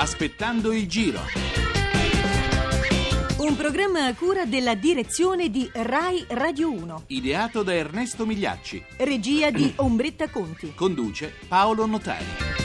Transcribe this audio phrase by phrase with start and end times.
[0.00, 1.18] Aspettando il giro.
[3.38, 7.02] Un programma a cura della direzione di Rai Radio 1.
[7.08, 8.80] Ideato da Ernesto Migliacci.
[8.98, 10.72] Regia di Ombretta Conti.
[10.72, 12.57] Conduce Paolo Notari.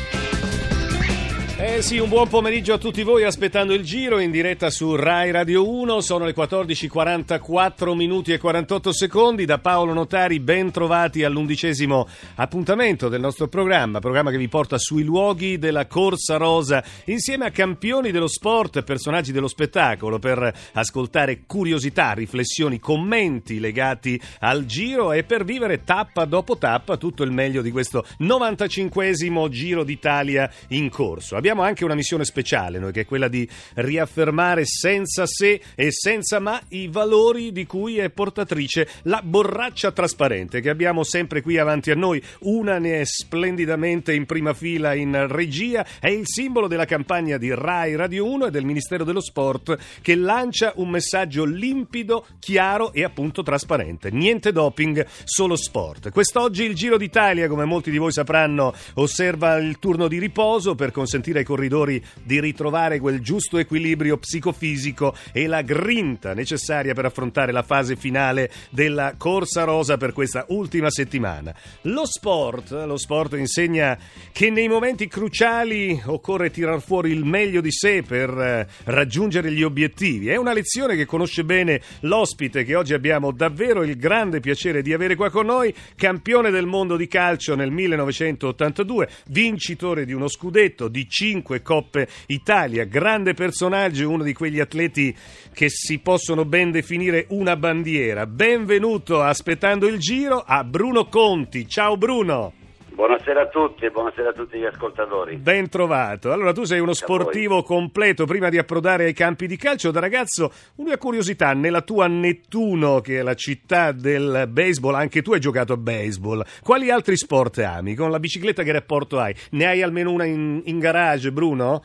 [1.66, 5.32] Eh sì, un buon pomeriggio a tutti voi aspettando il giro in diretta su Rai
[5.32, 12.06] Radio 1, sono le 14.44 minuti e 48 secondi, da Paolo Notari ben trovati all'undicesimo
[12.36, 17.52] appuntamento del nostro programma, programma che vi porta sui luoghi della Corsa Rosa insieme a
[17.52, 25.14] campioni dello sport e personaggi dello spettacolo per ascoltare curiosità, riflessioni, commenti legati al giro
[25.14, 30.90] e per vivere tappa dopo tappa tutto il meglio di questo 95esimo Giro d'Italia in
[30.90, 31.38] corso.
[31.38, 36.40] Abbiamo anche una missione speciale, noi, che è quella di riaffermare senza se e senza
[36.40, 41.92] ma i valori di cui è portatrice la borraccia trasparente che abbiamo sempre qui avanti
[41.92, 42.22] a noi.
[42.40, 47.54] Una ne è splendidamente in prima fila in regia, è il simbolo della campagna di
[47.54, 53.04] Rai Radio 1 e del Ministero dello Sport che lancia un messaggio limpido, chiaro e
[53.04, 54.10] appunto trasparente.
[54.12, 56.10] Niente doping, solo sport.
[56.12, 60.92] Quest'oggi il Giro d'Italia, come molti di voi sapranno, osserva il turno di riposo per
[60.92, 67.52] consentire ai corridori di ritrovare quel giusto equilibrio psicofisico e la grinta necessaria per affrontare
[67.52, 71.54] la fase finale della corsa rosa per questa ultima settimana.
[71.84, 73.98] Lo sport, lo sport insegna
[74.32, 79.64] che nei momenti cruciali occorre tirar fuori il meglio di sé per eh, raggiungere gli
[79.64, 80.28] obiettivi.
[80.28, 84.94] È una lezione che conosce bene l'ospite che oggi abbiamo davvero il grande piacere di
[84.94, 90.88] avere qua con noi, campione del mondo di calcio nel 1982, vincitore di uno scudetto
[90.88, 91.23] di 5
[91.62, 95.16] Coppe Italia, grande personaggio, uno di quegli atleti
[95.54, 98.26] che si possono ben definire una bandiera.
[98.26, 101.66] Benvenuto aspettando il giro a Bruno Conti.
[101.66, 102.63] Ciao Bruno.
[102.94, 105.38] Buonasera a tutti, buonasera a tutti gli ascoltatori.
[105.38, 106.32] Ben trovato.
[106.32, 108.26] Allora, tu sei uno sportivo completo.
[108.26, 113.18] Prima di approdare ai campi di calcio, da ragazzo, una curiosità: nella tua Nettuno, che
[113.20, 116.44] è la città del baseball, anche tu hai giocato a baseball.
[116.62, 117.96] Quali altri sport ami?
[117.96, 119.34] Con la bicicletta che rapporto hai?
[119.52, 121.84] Ne hai almeno una in, in garage, Bruno?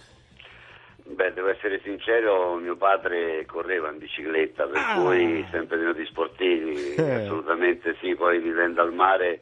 [1.04, 5.00] Beh, devo essere sincero, mio padre correva in bicicletta, per Ah.
[5.00, 7.25] cui sempre di sportivi, Eh.
[7.25, 9.41] assolutamente sì, poi vivendo al mare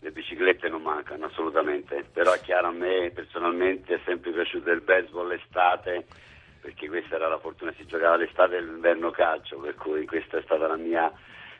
[0.00, 4.80] le biciclette non mancano, assolutamente, però è chiaro a me personalmente è sempre piaciuto il
[4.80, 6.06] baseball l'estate,
[6.60, 10.42] perché questa era la fortuna, si giocava l'estate e l'inverno calcio, per cui questa è
[10.42, 11.12] stata la mia,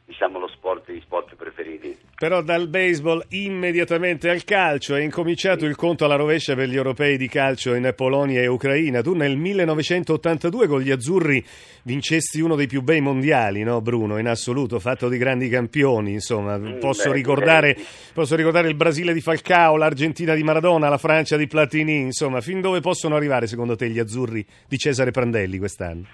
[0.09, 1.95] diciamo, lo sport, gli sport preferiti.
[2.19, 7.19] Però dal baseball immediatamente al calcio è incominciato il conto alla rovescia per gli europei
[7.19, 9.03] di calcio in Polonia e Ucraina.
[9.03, 11.45] Tu nel 1982 con gli azzurri
[11.83, 14.17] vincesti uno dei più bei mondiali, no Bruno?
[14.19, 16.57] In assoluto, fatto di grandi campioni, insomma.
[16.57, 18.13] Mm, Posso beh, ricordare, sì.
[18.15, 22.41] posso ricordare il Brasile di Falcao, l'Argentina di Maradona, la Francia di Platini, insomma.
[22.41, 26.07] Fin dove possono arrivare secondo te gli azzurri di Cesare Prandelli quest'anno?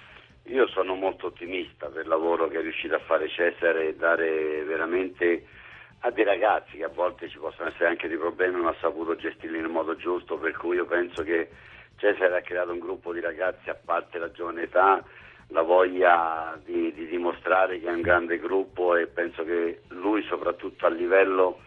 [0.47, 0.94] Io sono
[1.25, 5.45] molto ottimista per il lavoro che è riuscito a fare Cesare e dare veramente
[5.99, 9.15] a dei ragazzi che a volte ci possono essere anche dei problemi, non ha saputo
[9.15, 11.49] gestirli nel modo giusto, per cui io penso che
[11.97, 15.03] Cesare ha creato un gruppo di ragazzi, a parte la giovane età,
[15.49, 20.85] la voglia di, di dimostrare che è un grande gruppo e penso che lui soprattutto
[20.85, 21.59] a livello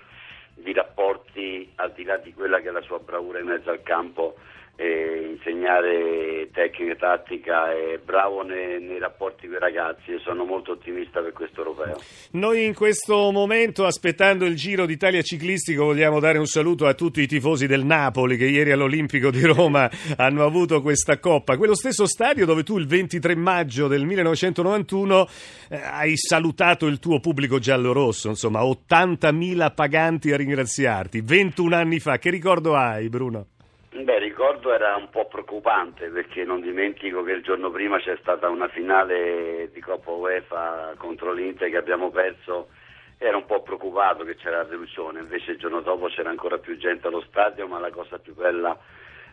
[0.54, 3.82] di rapporti, al di là di quella che è la sua bravura in mezzo al
[3.82, 4.36] campo,
[4.80, 10.72] eh, insegnare tecnica, tattica, è bravo nei, nei rapporti con i ragazzi e sono molto
[10.72, 11.98] ottimista per questo europeo.
[12.32, 17.20] Noi in questo momento, aspettando il Giro d'Italia ciclistico, vogliamo dare un saluto a tutti
[17.20, 21.56] i tifosi del Napoli che ieri all'Olimpico di Roma hanno avuto questa coppa.
[21.56, 25.28] Quello stesso stadio dove tu il 23 maggio del 1991
[25.70, 32.18] eh, hai salutato il tuo pubblico giallo-rosso, insomma 80.000 paganti a ringraziarti, 21 anni fa.
[32.18, 33.46] Che ricordo hai, Bruno?
[34.38, 38.68] Ricordo era un po' preoccupante perché non dimentico che il giorno prima c'è stata una
[38.68, 42.68] finale di Coppa UEFA contro l'Inter che abbiamo perso.
[43.18, 46.78] Era un po' preoccupato che c'era la delusione, invece il giorno dopo c'era ancora più
[46.78, 48.78] gente allo stadio, ma la cosa più bella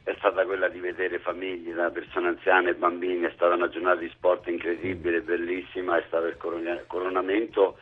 [0.03, 4.47] è stata quella di vedere famiglie, persone anziane bambini, è stata una giornata di sport
[4.47, 7.77] incredibile, bellissima, è stato il corona- coronamento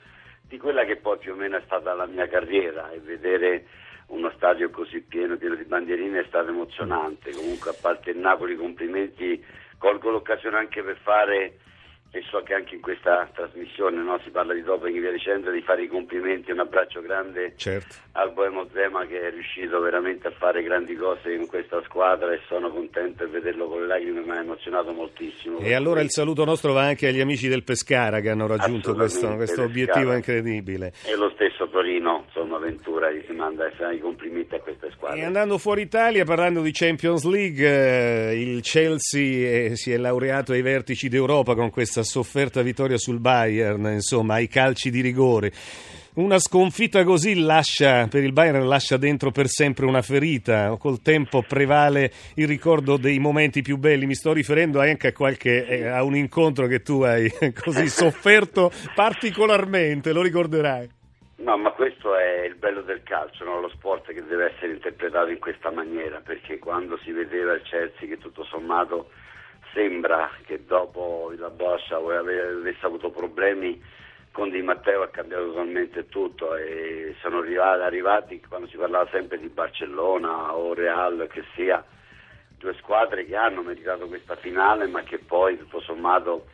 [0.45, 3.65] di quella che poi più o meno è stata la mia carriera e vedere
[4.07, 7.31] uno stadio così pieno, pieno di bandierine è stato emozionante.
[7.31, 9.43] Comunque a parte il Napoli complimenti,
[9.77, 11.57] colgo l'occasione anche per fare,
[12.15, 15.49] e so che anche in questa trasmissione no, si parla di doping e via dicendo,
[15.49, 17.95] di fare i complimenti, un abbraccio grande Certo.
[18.11, 22.39] al Boemo Zema che è riuscito veramente a fare grandi cose in questa squadra e
[22.47, 25.57] sono contento di vederlo con le lacrime, mi ha emozionato moltissimo.
[25.57, 29.33] E allora il saluto nostro va anche agli amici del Pescara che hanno raggiunto questo,
[29.33, 30.93] questo obiettivo incredibile.
[31.05, 35.19] E lo stesso Torino insomma Ventura gli si manda i complimenti a queste squadre.
[35.19, 40.51] E andando fuori Italia, parlando di Champions League, eh, il Chelsea eh, si è laureato
[40.51, 45.51] ai vertici d'Europa con questa sofferta vittoria sul Bayern, insomma, ai calci di rigore.
[46.15, 51.41] Una sconfitta così lascia, per il Bayern lascia dentro per sempre una ferita, col tempo
[51.41, 56.03] prevale il ricordo dei momenti più belli, mi sto riferendo anche a, qualche, eh, a
[56.03, 61.01] un incontro che tu hai così sofferto particolarmente, lo ricorderai.
[61.43, 63.59] No, ma questo è il bello del calcio, no?
[63.59, 68.07] lo sport che deve essere interpretato in questa maniera, perché quando si vedeva il Chelsea
[68.07, 69.09] che tutto sommato
[69.73, 73.83] sembra che dopo la Boscia avesse avuto problemi
[74.31, 79.37] con Di Matteo ha cambiato totalmente tutto e sono arrivati, arrivati, quando si parlava sempre
[79.37, 81.83] di Barcellona o Real che sia
[82.57, 86.45] due squadre che hanno meritato questa finale ma che poi tutto sommato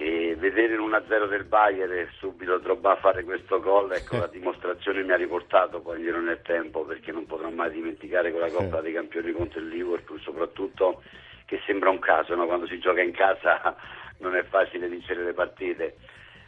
[0.00, 5.10] eh, vedere l'1-0 del Bayern e subito Drogba fare questo gol ecco la dimostrazione mi
[5.10, 9.32] ha riportato poi indietro nel tempo perché non potrò mai dimenticare quella Coppa dei Campioni
[9.32, 11.02] contro il Liverpool soprattutto
[11.46, 12.46] che sembra un caso no?
[12.46, 13.74] quando si gioca in casa
[14.18, 15.96] non è facile vincere le partite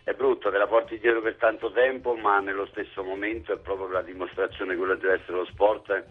[0.02, 3.88] è brutto, te la porti dietro per tanto tempo, ma nello stesso momento è proprio
[3.88, 6.04] la dimostrazione quello che deve essere lo sport.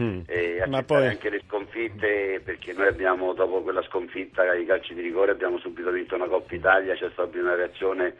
[0.00, 0.20] Mm.
[0.26, 1.06] E ma poi...
[1.06, 5.90] anche le sconfitte perché noi abbiamo dopo quella sconfitta ai calci di rigore abbiamo subito
[5.90, 8.14] vinto una Coppa Italia c'è stata una reazione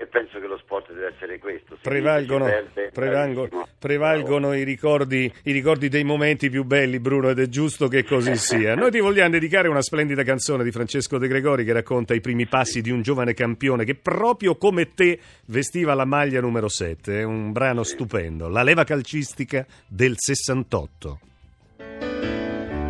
[0.00, 1.76] e penso che lo sport deve essere questo.
[1.82, 7.48] Prevalgono, perde, prevalgono, prevalgono i, ricordi, i, ricordi, dei momenti più belli, Bruno, ed è
[7.48, 8.76] giusto che così sia.
[8.76, 12.46] Noi ti vogliamo dedicare una splendida canzone di Francesco De Gregori che racconta i primi
[12.46, 17.18] passi di un giovane campione che proprio come te vestiva la maglia numero 7.
[17.18, 21.18] È un brano stupendo, la leva calcistica del 68.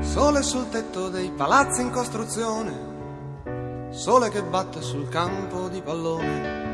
[0.00, 6.67] Sole sul tetto dei palazzi in costruzione, sole che batte sul campo di pallone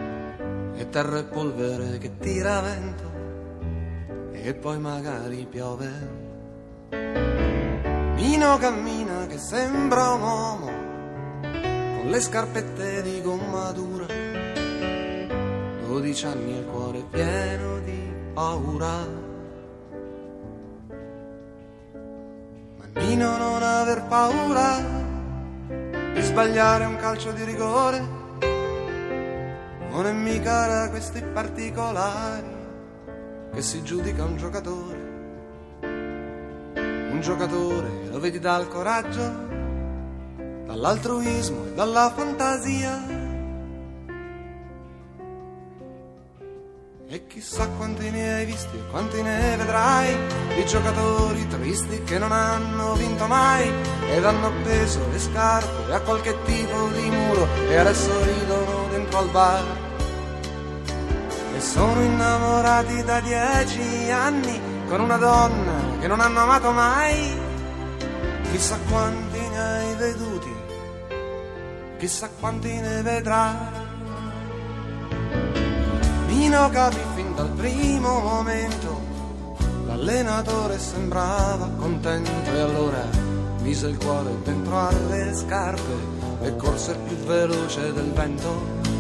[0.85, 3.11] e terra e polvere che tira vento
[4.33, 6.23] e poi magari piove.
[8.17, 10.67] Nino cammina che sembra un uomo
[11.41, 14.07] con le scarpette di gomma dura,
[15.87, 19.07] dodici anni e il cuore pieno di paura.
[22.77, 25.03] Ma Nino non aver paura
[26.13, 28.24] di sbagliare un calcio di rigore
[29.94, 32.52] non è mica da questi particolari
[33.55, 35.12] che si giudica un giocatore.
[37.12, 39.23] Un giocatore lo vedi dal coraggio,
[40.67, 43.23] dall'altruismo e dalla fantasia.
[47.06, 50.17] E chissà quanti ne hai visti e quanti ne vedrai
[50.56, 53.70] di giocatori tristi che non hanno vinto mai
[54.11, 59.29] ed hanno appeso le scarpe a qualche tipo di muro e adesso ridono dentro al
[59.29, 59.84] bar
[61.64, 67.40] sono innamorati da dieci anni con una donna che non hanno amato mai.
[68.50, 70.55] Chissà quanti ne hai veduti,
[71.99, 73.82] chissà quanti ne vedrai.
[76.26, 79.00] Nino capì fin dal primo momento,
[79.87, 83.05] l'allenatore sembrava contento e allora
[83.62, 86.12] mise il cuore dentro alle scarpe
[86.43, 88.94] e corse più veloce del vento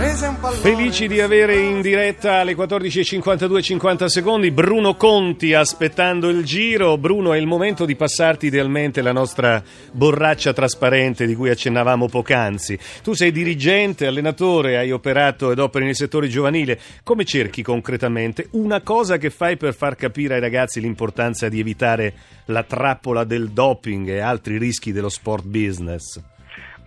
[0.00, 6.96] Felici di avere in diretta alle 14.52 50 secondi Bruno Conti aspettando il giro.
[6.96, 12.78] Bruno, è il momento di passarti idealmente la nostra borraccia trasparente di cui accennavamo poc'anzi.
[13.02, 16.80] Tu sei dirigente, allenatore, hai operato ed operi nel settore giovanile.
[17.02, 22.14] Come cerchi concretamente una cosa che fai per far capire ai ragazzi l'importanza di evitare
[22.46, 26.29] la trappola del doping e altri rischi dello sport business?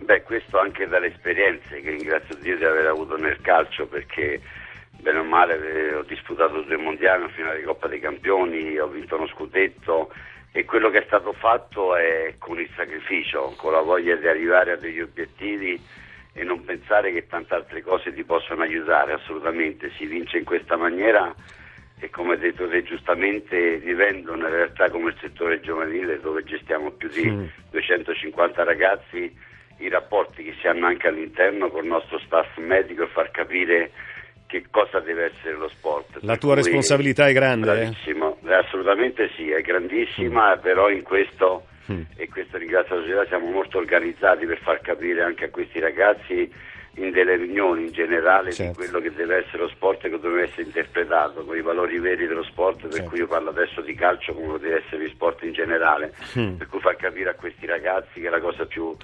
[0.04, 4.38] Beh, questo anche dalle esperienze che ringrazio Dio di aver avuto nel calcio perché
[5.00, 8.88] bene o male eh, ho disputato due mondiali, una finale di Coppa dei Campioni, ho
[8.88, 10.12] vinto uno scudetto
[10.52, 14.72] e quello che è stato fatto è con il sacrificio, con la voglia di arrivare
[14.72, 15.80] a degli obiettivi
[16.34, 20.76] e non pensare che tante altre cose ti possono aiutare, assolutamente, si vince in questa
[20.76, 21.34] maniera
[21.98, 26.90] e come hai detto te giustamente vivendo una realtà come il settore giovanile dove gestiamo
[26.90, 27.50] più di sì.
[27.70, 29.52] 250 ragazzi
[29.84, 33.90] i rapporti che si hanno anche all'interno con il nostro staff medico e far capire
[34.46, 36.18] che cosa deve essere lo sport.
[36.20, 37.72] La tua responsabilità è grande?
[37.72, 37.74] Eh?
[37.74, 38.54] Bravissimo, eh?
[38.54, 40.60] assolutamente sì, è grandissima, mm.
[40.60, 42.02] però in questo, mm.
[42.16, 46.50] e questo ringrazio la società, siamo molto organizzati per far capire anche a questi ragazzi
[46.96, 48.80] in delle riunioni in generale certo.
[48.80, 51.98] di quello che deve essere lo sport e che deve essere interpretato con i valori
[51.98, 53.08] veri dello sport, per certo.
[53.08, 56.54] cui io parlo adesso di calcio come deve essere lo sport in generale, mm.
[56.54, 58.96] per cui far capire a questi ragazzi che la cosa più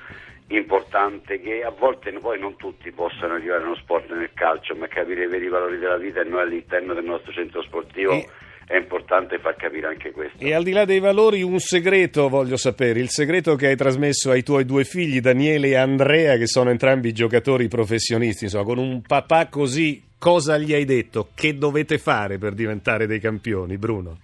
[0.57, 5.25] importante che a volte poi non tutti possono arrivare uno sport nel calcio, ma capire
[5.25, 8.29] i veri valori della vita e noi all'interno del nostro centro sportivo E-
[8.67, 10.39] è importante far capire anche questo.
[10.39, 14.31] E al di là dei valori, un segreto voglio sapere, il segreto che hai trasmesso
[14.31, 19.03] ai tuoi due figli, Daniele e Andrea, che sono entrambi giocatori professionisti, insomma, con un
[19.03, 21.31] papà così, cosa gli hai detto?
[21.35, 24.19] Che dovete fare per diventare dei campioni, Bruno?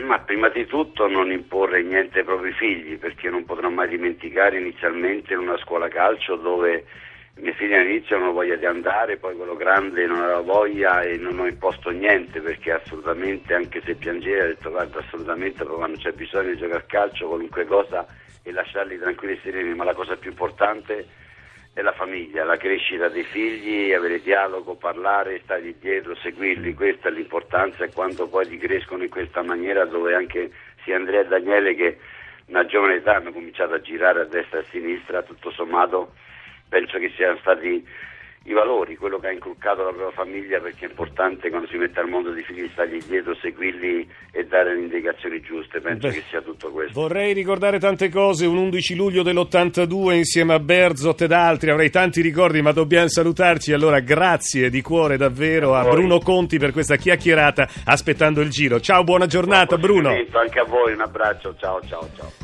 [0.00, 4.58] Ma prima di tutto non imporre niente ai propri figli, perché non potrò mai dimenticare
[4.58, 6.84] inizialmente in una scuola calcio dove
[7.36, 11.16] i miei figli all'inizio non voglia di andare, poi quello grande non aveva voglia e
[11.16, 15.96] non ho imposto niente perché assolutamente, anche se piangeva, ho detto guarda assolutamente papà non
[15.96, 18.06] c'è bisogno di giocare a calcio, qualunque cosa
[18.42, 21.04] e lasciarli tranquilli e sereni, ma la cosa più importante è
[21.80, 27.84] la famiglia, la crescita dei figli, avere dialogo, parlare, stargli dietro, seguirli, questa è l'importanza
[27.84, 30.50] e quando poi li crescono in questa maniera dove anche
[30.84, 31.98] sia Andrea e Daniele che
[32.46, 36.12] una giovane età hanno cominciato a girare a destra e a sinistra, tutto sommato
[36.68, 37.86] penso che siano stati
[38.44, 42.00] i valori, quello che ha inculcato la propria famiglia perché è importante quando si mette
[42.00, 46.22] al mondo dei figli stargli dietro, seguirli e dare le indicazioni giuste, penso Beh, che
[46.28, 47.00] sia tutto questo.
[47.00, 52.20] Vorrei ricordare tante cose, un 11 luglio dell'82 insieme a Berzot ed altri, avrei tanti
[52.20, 55.90] ricordi ma dobbiamo salutarci, allora grazie di cuore davvero a A.
[55.90, 58.80] Bruno Conti per questa chiacchierata aspettando il giro.
[58.80, 60.08] Ciao, buona giornata Buon Bruno.
[60.32, 62.41] Anche a voi, un abbraccio, ciao ciao ciao.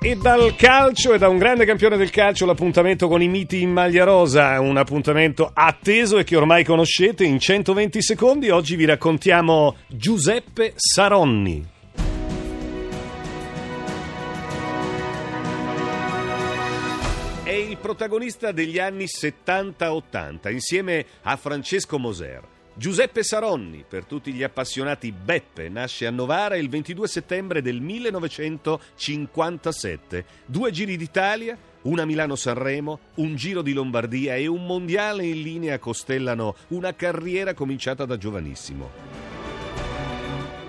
[0.00, 3.72] E dal calcio e da un grande campione del calcio l'appuntamento con i miti in
[3.72, 8.48] maglia rosa, un appuntamento atteso e che ormai conoscete in 120 secondi.
[8.48, 11.66] Oggi vi raccontiamo Giuseppe Saronni.
[17.42, 22.57] È il protagonista degli anni 70-80 insieme a Francesco Moser.
[22.78, 30.24] Giuseppe Saronni, per tutti gli appassionati Beppe, nasce a Novara il 22 settembre del 1957.
[30.46, 36.54] Due giri d'Italia, una Milano-Sanremo, un giro di Lombardia e un mondiale in linea costellano
[36.68, 38.88] una carriera cominciata da giovanissimo.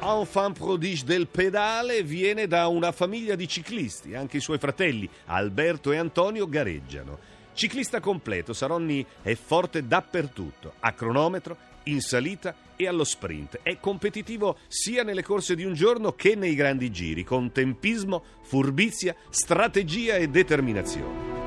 [0.01, 5.91] Enfant prodige del pedale viene da una famiglia di ciclisti, anche i suoi fratelli Alberto
[5.91, 7.37] e Antonio gareggiano.
[7.53, 13.59] Ciclista completo, Saronni è forte dappertutto, a cronometro, in salita e allo sprint.
[13.61, 19.15] È competitivo sia nelle corse di un giorno che nei grandi giri, con tempismo, furbizia,
[19.29, 21.37] strategia e determinazione.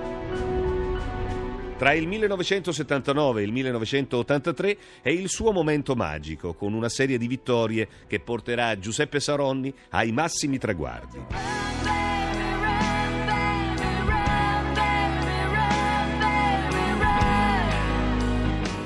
[1.83, 7.27] Tra il 1979 e il 1983 è il suo momento magico, con una serie di
[7.27, 11.62] vittorie che porterà Giuseppe Saronni ai massimi traguardi.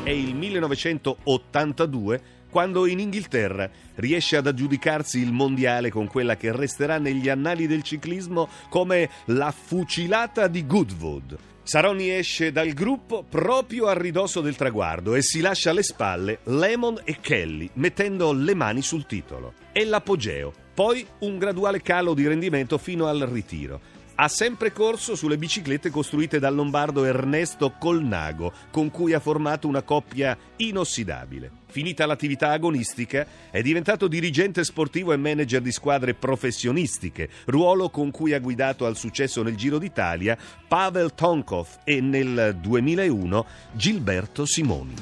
[0.06, 6.98] È il 1982 quando in Inghilterra riesce ad aggiudicarsi il mondiale con quella che resterà
[6.98, 11.36] negli annali del ciclismo come la fucilata di Goodwood.
[11.64, 17.00] Saroni esce dal gruppo proprio a ridosso del traguardo e si lascia alle spalle Lemon
[17.02, 19.54] e Kelly, mettendo le mani sul titolo.
[19.72, 23.95] È l'apogeo, poi un graduale calo di rendimento fino al ritiro.
[24.18, 29.82] Ha sempre corso sulle biciclette costruite dal lombardo Ernesto Colnago, con cui ha formato una
[29.82, 31.50] coppia inossidabile.
[31.66, 38.32] Finita l'attività agonistica, è diventato dirigente sportivo e manager di squadre professionistiche, ruolo con cui
[38.32, 44.94] ha guidato al successo nel Giro d'Italia Pavel Tonkov e nel 2001 Gilberto Simoni.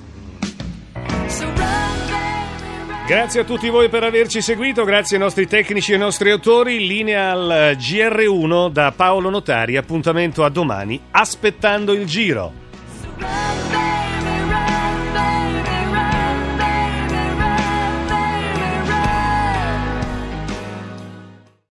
[3.07, 6.87] Grazie a tutti voi per averci seguito, grazie ai nostri tecnici e ai nostri autori.
[6.87, 12.64] Linea al GR1 da Paolo Notari, appuntamento a domani, aspettando il giro.